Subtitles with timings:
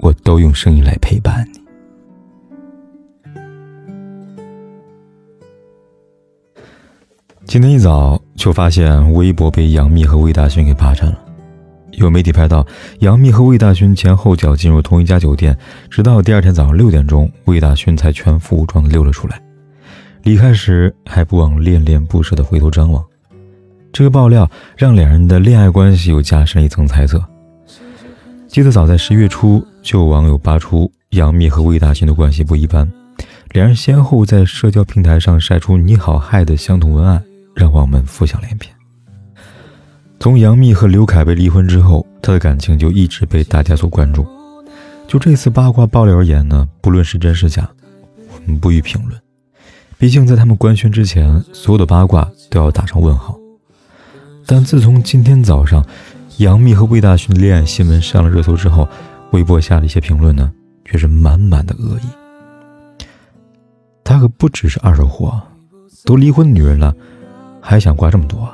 [0.00, 1.60] 我都用声音来陪伴你。
[7.44, 11.22] 今天一早就发现微博被杨幂和魏大勋给霸占了。
[11.92, 12.66] 有媒体拍到，
[12.98, 15.56] 杨幂和魏大勋前后脚进入同一家酒店，
[15.88, 19.40] 直到第二天早上六点钟，魏大勋才全副武装的溜了出来。
[20.22, 23.02] 离开时还不忘恋恋不舍的回头张望。
[23.92, 27.24] 这个爆料让两人的恋爱关系又加深了一层猜测。
[28.46, 32.90] 记得早在十月初，就网友扒出杨幂和魏大勋的关系不一般，
[33.52, 37.22] 两人先后在社交平台上晒出“你好，嗨”的相同文案。
[37.54, 38.74] 让网友们浮想联翩。
[40.18, 44.26] 从杨幂和刘恺威离婚之后，她的感情就一直被大家所关注。
[45.06, 47.70] 就这次八卦爆料而言呢，不论是真是假，
[48.28, 49.18] 我们不予评论。
[49.96, 53.38] 毕竟在他们官宣之前，所有的八卦都要打上问号。
[54.44, 55.86] 但自从今天早上，
[56.38, 58.86] 杨幂和魏大勋的恋爱新闻上了热搜之后，
[59.32, 60.52] 微博下的一些评论呢，
[60.84, 63.06] 却是满满的恶意。
[64.04, 65.40] 他可不只是二手货，
[66.04, 66.94] 都离婚女人了。
[67.60, 68.48] 还想挂这么多？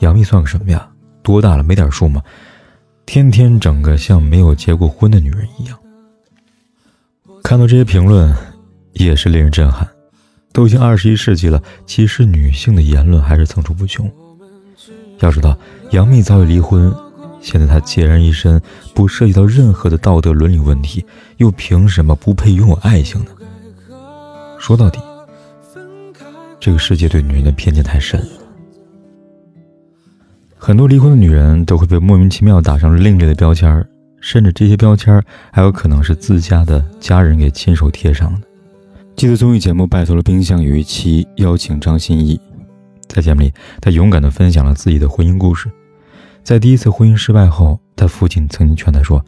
[0.00, 0.88] 杨幂算个什么呀？
[1.22, 2.20] 多大了没点数吗？
[3.06, 5.78] 天天整个像没有结过婚的女人一样。
[7.42, 8.34] 看到这些评论，
[8.92, 9.88] 也是令人震撼。
[10.52, 14.10] 都已经二十一世纪了，其实女性的言论还是层出不穷。
[15.20, 15.56] 要知道，
[15.92, 16.92] 杨幂早已离婚，
[17.40, 18.60] 现在她孑然一身，
[18.94, 21.04] 不涉及到任何的道德伦理问题，
[21.38, 23.30] 又凭什么不配拥有爱情呢？
[24.58, 25.00] 说到底。
[26.62, 28.26] 这个世界对女人的偏见太深了，
[30.58, 33.82] 很多离婚的女人都会被莫名其妙打上另类的标签
[34.20, 38.46] 甚至这些标签还有可能是自家的家人给亲手贴上的。
[39.16, 42.38] 记得综艺节目《拜托了冰箱》有一期邀请张歆艺，
[43.08, 43.50] 在节目里，
[43.80, 45.70] 她勇敢地分享了自己的婚姻故事。
[46.42, 49.24] 在第一次婚姻失败后，她父亲曾经劝她说：“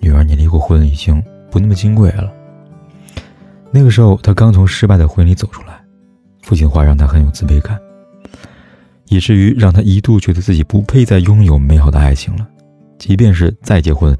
[0.00, 2.32] 女儿，你离过婚已经不那么金贵了。”
[3.70, 5.80] 那个时候，她刚从失败的婚姻里走出来。
[6.42, 7.78] 父亲的话让他很有自卑感，
[9.06, 12.46] 以至于让他一度觉得自己不配再拥有美好的爱情了，
[12.98, 14.14] 即便是再结婚，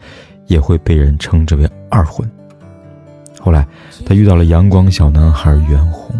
[0.46, 2.26] 也会被人称之为二婚。
[3.40, 3.66] 后来，
[4.06, 6.14] 他遇到了阳光小男孩袁弘，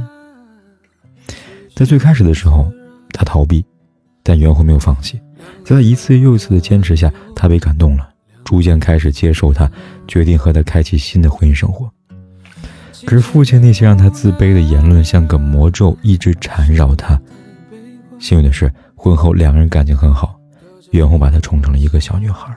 [1.77, 2.71] 在最开始的时候，
[3.13, 3.65] 他逃避，
[4.25, 5.21] 但袁弘没有放弃，
[5.65, 8.09] 在他一次又一次的坚持下，他被感动了，
[8.45, 9.71] 逐渐开始接受他，
[10.07, 11.91] 决定和他开启新的婚姻生活。
[13.05, 17.21] 可是父亲那些让他自卑的言论像个魔咒，一直缠绕他。
[18.19, 20.39] 幸运的是，婚后两个人感情很好，
[20.93, 22.55] 袁弘把她宠成了一个小女孩。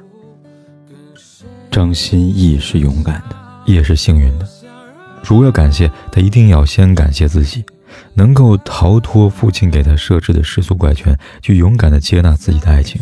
[1.72, 3.36] 张歆艺是勇敢的，
[3.66, 4.48] 也是幸运的。
[5.24, 7.66] 如果要感谢他，一定要先感谢自己，
[8.14, 13.02] 能够逃脱父亲给他设置的世俗怪圈，去勇敢的接纳自己的爱情。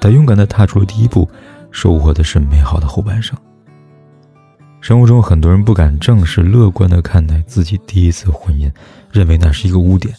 [0.00, 1.28] 他勇敢的踏出了第一步，
[1.70, 3.36] 收获的是美好的后半生。
[4.80, 8.70] 生活中，很多人不敢正视、乐观地看待自己第一次婚姻，
[9.10, 10.14] 认为那是一个污点。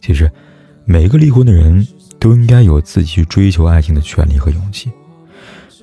[0.00, 0.30] 其实，
[0.84, 1.84] 每个离婚的人
[2.20, 4.92] 都应该有自己去追求爱情的权利和勇气。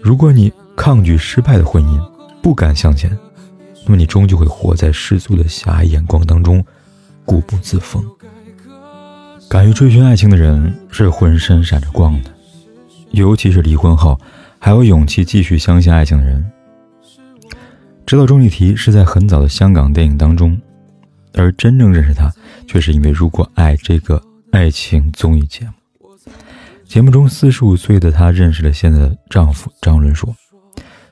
[0.02, 3.12] 如果你抗拒失败的婚姻，不敢向前，
[3.84, 6.64] 那么你终究会活在世俗的狭隘眼光当中，
[7.28, 8.04] 固步自封。
[9.48, 12.32] 敢于追寻爱情的人是浑身闪着光的，
[13.12, 14.20] 尤其是离婚后
[14.58, 16.44] 还有勇气继续相信爱情的人。
[18.06, 20.60] 知道钟丽缇是在很早的香港电影当中，
[21.34, 22.32] 而真正认识她，
[22.66, 24.22] 却是因为《如果爱》这个
[24.52, 25.72] 爱情综艺节目。
[26.86, 30.34] 节目中，四十五岁的她认识了现在的丈夫张伦硕。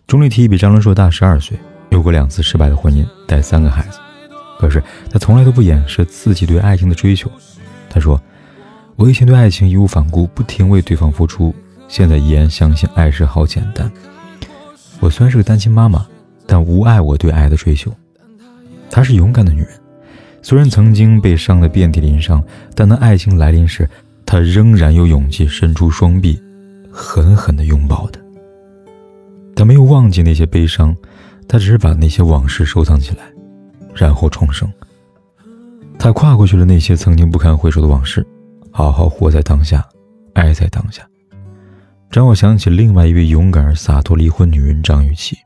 [0.07, 1.57] 钟丽缇比张伦硕大十二岁，
[1.89, 3.99] 有过两次失败的婚姻，带三个孩子。
[4.59, 7.31] 可是她从来都不掩饰自己对爱情的追求。
[7.89, 8.21] 她说
[8.95, 11.53] ：“我以前对爱情义无反顾，不停为对方付出，
[11.87, 13.91] 现在依然相信爱是好简单。
[14.99, 16.05] 我虽然是个单亲妈妈。”
[16.47, 17.91] 但无碍我对爱的追求。
[18.91, 19.69] 她是勇敢的女人，
[20.43, 22.39] 虽然曾经被伤得遍体鳞伤，
[22.75, 23.89] 但当爱情来临时，
[24.27, 26.39] 她仍然有勇气伸出双臂，
[26.91, 28.19] 狠狠地拥抱的。
[29.55, 30.95] 她没有忘记那些悲伤，
[31.47, 33.23] 她只是把那些往事收藏起来，
[33.95, 34.71] 然后重生。
[35.97, 38.25] 他跨过去了那些曾经不堪回首的往事，
[38.69, 39.87] 好好活在当下，
[40.33, 41.01] 爱在当下。
[42.11, 45.37] 让我想起另外一位勇敢而洒脱离婚女人张雨绮。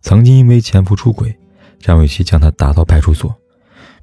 [0.00, 1.36] 曾经因为前夫出轨，
[1.80, 3.34] 张雨绮将他打到派出所。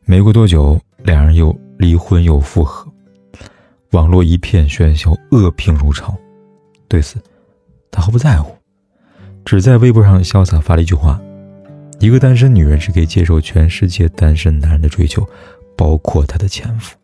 [0.04, 2.92] 没过多久，两人又离婚又复合，
[3.92, 6.16] 网络一片喧嚣，恶评如潮。
[6.88, 7.18] 对此，
[7.90, 8.56] 他毫不在乎，
[9.44, 11.20] 只在微博上潇洒发了一句话
[12.06, 15.28] ：“一个单身女人是可以接受全世界单身男人的追求，
[15.76, 16.96] 包括她的前夫。”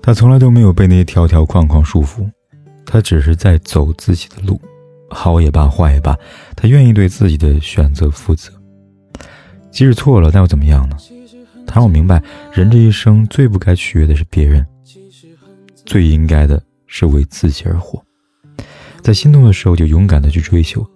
[0.00, 2.30] 她从来都没有被那些条条框框束缚，
[2.86, 4.60] 她只是在走自己的路，
[5.10, 6.16] 好也罢，坏也罢，
[6.54, 8.52] 她愿意对自己的选择负责。
[9.72, 10.96] 即使错了，那又怎么样呢？
[11.66, 12.22] 她让我明白，
[12.52, 14.64] 人这一生最不该取悦的是别人，
[15.84, 18.00] 最应该的是为自己而活。
[19.02, 20.86] 在心动的时候就勇敢的去追求，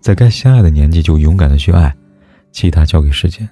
[0.00, 1.94] 在该相爱的年纪就勇敢的去爱，
[2.56, 3.46] 其他交给时间。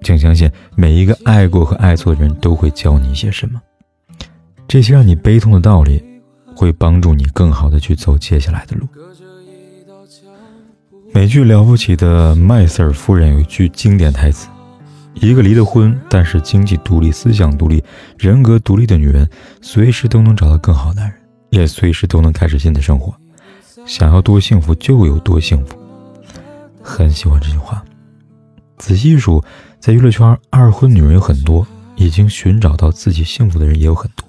[0.00, 3.60] 请相信，每一个爱过和爱错的人都会教你一些什么。
[4.66, 6.02] 这些让你悲痛的道理，
[6.56, 8.88] 会帮助你更好的去走接下来的路。
[11.12, 14.48] 美剧《了不起的麦瑟尔夫人》有一句经典台词
[15.12, 17.84] ：“一个离了婚，但是经济独立、思想独立、
[18.16, 19.28] 人格独立的女人，
[19.60, 21.18] 随时都能找到更好的男人，
[21.50, 23.14] 也随时都能开始新的生活。
[23.84, 25.76] 想要多幸福就有多幸福。”
[26.82, 27.84] 很喜欢这句话。
[28.80, 29.44] 仔细一数，
[29.78, 31.66] 在娱乐圈，二婚女人有很多，
[31.96, 34.26] 已经寻找到自己幸福的人也有很多。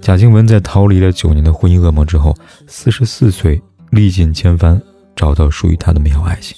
[0.00, 2.32] 贾静雯在逃离了九年的婚姻噩梦之后，
[2.68, 4.80] 四十四岁历尽千帆，
[5.16, 6.56] 找到属于她的美好爱情。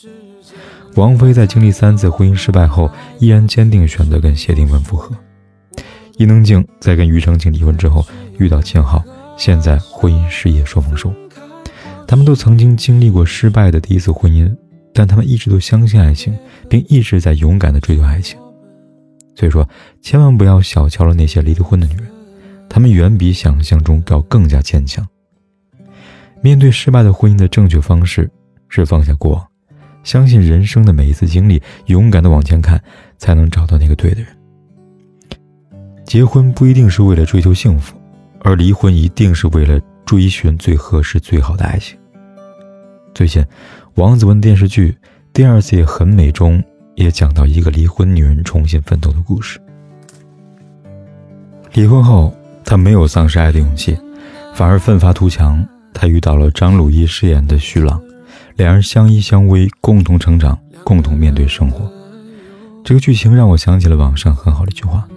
[0.94, 5.16] 王菲在经历三次婚姻失败后，依然坚定选择跟谢霆锋复合。
[6.18, 8.06] 伊能静在跟庾澄庆离婚之后，
[8.36, 9.02] 遇到秦昊，
[9.38, 11.10] 现在婚姻事业双丰收。
[12.06, 14.54] 他们都曾经经历过失败的第一次婚姻，
[14.98, 16.36] 但他们一直都相信爱情，
[16.68, 18.36] 并一直在勇敢地追求爱情。
[19.36, 19.64] 所以说，
[20.02, 22.08] 千万不要小瞧了那些离了婚的女人。
[22.68, 25.06] 他们远比想象中要更加坚强。
[26.42, 28.28] 面对失败的婚姻的正确方式
[28.68, 29.46] 是放下过往，
[30.02, 32.82] 相信人生的每一次经历，勇敢的往前看，
[33.18, 34.36] 才能找到那个对的人。
[36.04, 37.96] 结婚不一定是为了追求幸福，
[38.40, 41.96] 而离婚一定是为了追寻最合适、最好的爱情。
[43.14, 43.44] 最近，
[43.98, 44.92] 王子文电视剧
[45.32, 46.62] 《第二次也很美》中
[46.94, 49.60] 也讲到一个离婚女人重新奋斗的故事。
[51.74, 52.32] 离婚后。
[52.64, 53.96] 他没有丧失爱的勇气，
[54.54, 55.66] 反而奋发图强。
[55.94, 57.98] 他遇到了张鲁一饰演的徐朗，
[58.56, 61.90] 两人相依相偎，共同成长，共同面对生活。
[62.84, 65.08] 这个剧情让我想起了网上很好的一句话：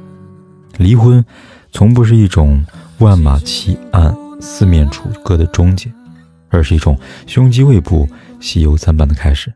[0.77, 1.25] 离婚，
[1.73, 2.65] 从不是一种
[2.99, 5.91] 万马齐喑、四面楚歌的终结，
[6.51, 6.95] 而是一种
[7.25, 8.07] 胸肌未卜、
[8.39, 9.51] 喜忧参半的开始。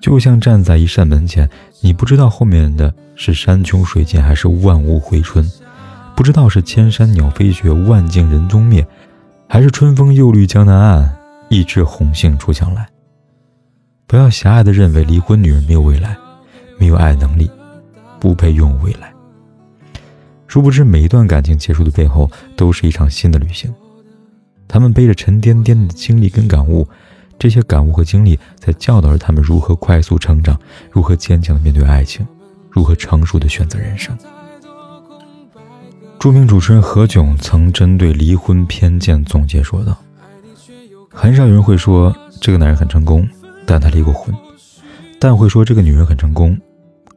[0.00, 1.46] 就像站在一扇门前，
[1.82, 5.44] 你不知道后面的是山穷水尽，还是万物回春。
[6.16, 8.86] 不知道是千山鸟飞绝，万径人踪灭，
[9.46, 11.18] 还是春风又绿江南岸，
[11.50, 12.88] 一枝红杏出墙来。
[14.06, 16.16] 不要狭隘的认为离婚女人没有未来，
[16.78, 17.50] 没有爱能力，
[18.18, 19.12] 不配拥有未来。
[20.46, 23.72] 殊不知，每一段感情结束的背后，都是一场新的旅行。
[24.72, 26.86] 他们背着沉甸甸的经历跟感悟，
[27.36, 30.56] 这些感悟和经历，在教导着他们如何快速成长，
[30.92, 32.24] 如何坚强的面对爱情，
[32.70, 34.16] 如何成熟的选择人生。
[36.20, 39.98] 著名主持人何炅曾针对离婚偏见总结说道
[41.10, 43.28] ：“很少有人会说这个男人很成功，
[43.66, 44.32] 但他离过婚；
[45.18, 46.56] 但会说这个女人很成功，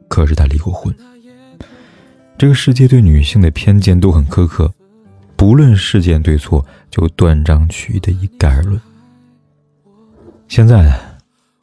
[0.08, 0.92] 可是他离过婚。
[2.36, 4.74] 这个世界对女性的偏见都很苛刻，
[5.36, 8.80] 不论事件对错，就断章取义的一概而论。
[10.48, 10.98] 现在，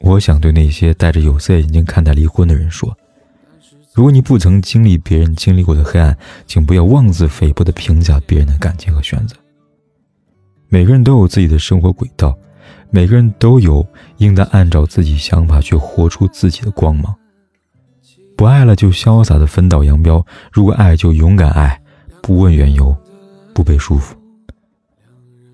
[0.00, 2.96] 我想对那些戴着有色眼镜看待离婚的人说。”
[3.94, 9.36] 如果你不曾经历别人经历过的黑暗，请不要妄自菲薄地评价别人的感情和选择。
[10.68, 12.34] 每个人都有自己的生活轨道，
[12.90, 13.86] 每个人都有
[14.16, 17.14] 应当按照自己想法去活出自己的光芒。
[18.34, 21.78] 不爱了就潇洒的分道扬镳，如果爱就勇敢爱，
[22.22, 22.96] 不问缘由，
[23.54, 24.14] 不被束缚。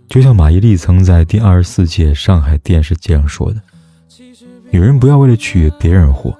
[0.08, 3.60] 就像马伊琍曾在第二十四届上海电视节上说的
[4.70, 6.36] ：“女人不要为了取悦别人而活。”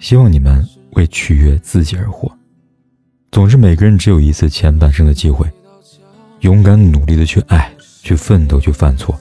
[0.00, 0.64] 希望你们。
[0.92, 2.28] 为取悦自己而活。
[3.30, 5.46] 总之，每个人只有一次前半生的机会，
[6.40, 9.16] 勇敢努力的去爱，去奋斗，去犯错。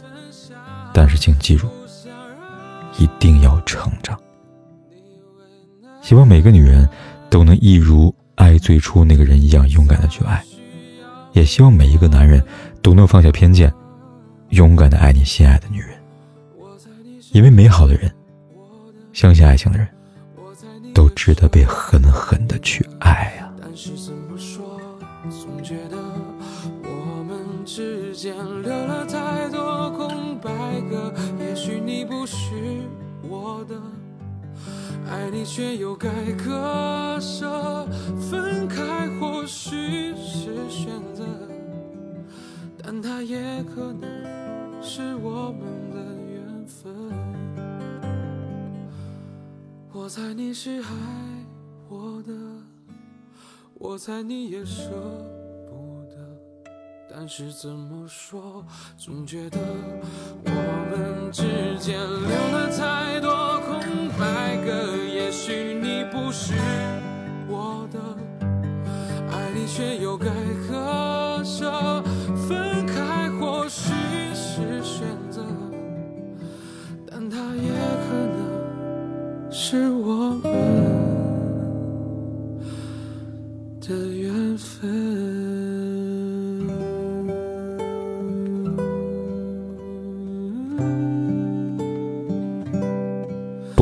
[0.91, 1.67] 但是，请记住，
[2.97, 4.19] 一定要成长。
[6.01, 6.89] 希望每个女人
[7.29, 10.43] 都能一如爱最初那个人一样勇敢的去爱，
[11.37, 12.43] 也希望每一个男人
[12.81, 13.71] 都能放下偏见，
[14.49, 15.89] 勇敢的爱你心爱的女人。
[17.31, 18.11] 因为美好的人，
[19.13, 19.87] 相信爱情的人。
[20.95, 24.81] 都值得被狠狠的去爱呀但是怎么说
[25.29, 25.97] 总觉得
[26.81, 30.49] 我们之间留了太多空白
[30.89, 32.81] 格也许你不是
[33.29, 33.75] 我的，
[35.09, 37.87] 爱你却又该割舍，
[38.29, 41.23] 分开或许是选择，
[42.83, 45.97] 但它也可能是我们的
[46.29, 46.93] 缘分。
[49.93, 50.87] 我猜你是爱
[51.89, 52.33] 我的，
[53.75, 54.91] 我猜你也舍
[55.65, 56.15] 不得，
[57.09, 58.63] 但是怎么说，
[58.97, 59.57] 总觉得
[60.45, 60.51] 我
[60.91, 61.43] 们之
[61.79, 63.31] 间留了太多